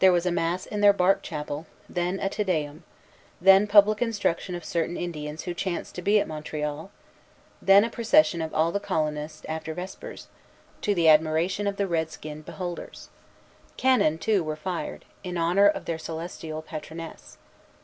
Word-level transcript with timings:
There 0.00 0.10
was 0.10 0.26
mass 0.26 0.66
in 0.66 0.80
their 0.80 0.92
bark 0.92 1.22
chapel; 1.22 1.66
then 1.88 2.18
a 2.18 2.28
Te 2.28 2.42
Deum; 2.42 2.82
then 3.40 3.68
public 3.68 4.02
instruction 4.02 4.56
of 4.56 4.64
certain 4.64 4.96
Indians 4.96 5.42
who 5.44 5.54
chanced 5.54 5.94
to 5.94 6.02
be 6.02 6.18
at 6.18 6.26
Montreal; 6.26 6.90
then 7.62 7.84
a 7.84 7.88
procession 7.88 8.42
of 8.42 8.52
all 8.52 8.72
the 8.72 8.80
colonists 8.80 9.46
after 9.48 9.72
vespers, 9.72 10.26
to 10.80 10.96
the 10.96 11.08
admiration 11.08 11.68
of 11.68 11.76
the 11.76 11.86
redskinned 11.86 12.44
beholders. 12.44 13.08
Cannon, 13.76 14.18
too, 14.18 14.42
were 14.42 14.56
fired, 14.56 15.04
in 15.22 15.36
honor 15.38 15.68
of 15.68 15.84
their 15.84 15.96
celestial 15.96 16.60
patroness. 16.60 17.38